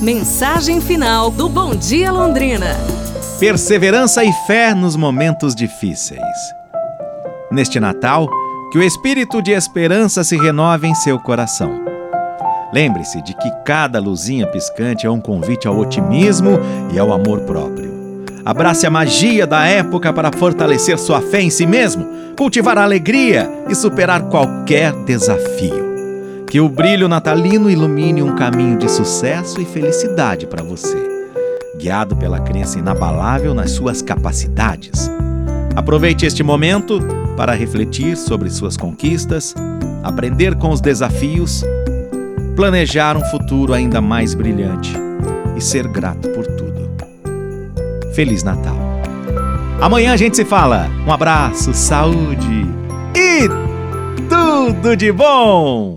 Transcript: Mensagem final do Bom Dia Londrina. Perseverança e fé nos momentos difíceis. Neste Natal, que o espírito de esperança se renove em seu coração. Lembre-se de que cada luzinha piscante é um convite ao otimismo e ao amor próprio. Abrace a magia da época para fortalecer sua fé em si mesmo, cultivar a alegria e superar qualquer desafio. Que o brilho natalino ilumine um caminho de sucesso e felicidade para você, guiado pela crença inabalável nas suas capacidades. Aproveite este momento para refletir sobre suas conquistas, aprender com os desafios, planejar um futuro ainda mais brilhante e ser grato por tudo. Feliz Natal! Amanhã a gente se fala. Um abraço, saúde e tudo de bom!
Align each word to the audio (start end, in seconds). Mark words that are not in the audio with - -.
Mensagem 0.00 0.78
final 0.78 1.30
do 1.30 1.48
Bom 1.48 1.74
Dia 1.74 2.12
Londrina. 2.12 2.76
Perseverança 3.40 4.22
e 4.22 4.30
fé 4.46 4.74
nos 4.74 4.94
momentos 4.94 5.54
difíceis. 5.54 6.20
Neste 7.50 7.80
Natal, 7.80 8.28
que 8.70 8.76
o 8.76 8.82
espírito 8.82 9.40
de 9.40 9.52
esperança 9.52 10.22
se 10.22 10.36
renove 10.36 10.86
em 10.86 10.94
seu 10.94 11.18
coração. 11.18 11.80
Lembre-se 12.74 13.22
de 13.22 13.32
que 13.32 13.50
cada 13.64 13.98
luzinha 13.98 14.46
piscante 14.46 15.06
é 15.06 15.10
um 15.10 15.20
convite 15.20 15.66
ao 15.66 15.78
otimismo 15.78 16.58
e 16.92 16.98
ao 16.98 17.10
amor 17.10 17.40
próprio. 17.40 17.96
Abrace 18.44 18.86
a 18.86 18.90
magia 18.90 19.46
da 19.46 19.64
época 19.66 20.12
para 20.12 20.30
fortalecer 20.30 20.98
sua 20.98 21.22
fé 21.22 21.40
em 21.40 21.48
si 21.48 21.64
mesmo, 21.64 22.06
cultivar 22.36 22.76
a 22.76 22.82
alegria 22.82 23.50
e 23.66 23.74
superar 23.74 24.24
qualquer 24.24 24.92
desafio. 25.04 25.85
Que 26.48 26.60
o 26.60 26.68
brilho 26.68 27.08
natalino 27.08 27.68
ilumine 27.68 28.22
um 28.22 28.34
caminho 28.34 28.78
de 28.78 28.90
sucesso 28.90 29.60
e 29.60 29.64
felicidade 29.64 30.46
para 30.46 30.62
você, 30.62 30.96
guiado 31.76 32.16
pela 32.16 32.40
crença 32.40 32.78
inabalável 32.78 33.52
nas 33.52 33.72
suas 33.72 34.00
capacidades. 34.00 35.10
Aproveite 35.74 36.24
este 36.24 36.42
momento 36.42 37.00
para 37.36 37.52
refletir 37.52 38.16
sobre 38.16 38.48
suas 38.48 38.76
conquistas, 38.76 39.54
aprender 40.02 40.54
com 40.54 40.70
os 40.70 40.80
desafios, 40.80 41.62
planejar 42.54 43.16
um 43.16 43.24
futuro 43.26 43.74
ainda 43.74 44.00
mais 44.00 44.32
brilhante 44.32 44.94
e 45.56 45.60
ser 45.60 45.86
grato 45.88 46.28
por 46.30 46.46
tudo. 46.46 46.90
Feliz 48.14 48.42
Natal! 48.42 48.76
Amanhã 49.80 50.14
a 50.14 50.16
gente 50.16 50.36
se 50.36 50.44
fala. 50.44 50.88
Um 51.06 51.12
abraço, 51.12 51.74
saúde 51.74 52.66
e 53.14 53.46
tudo 54.28 54.96
de 54.96 55.12
bom! 55.12 55.94